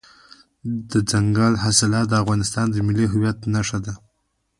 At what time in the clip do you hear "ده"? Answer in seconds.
3.85-3.93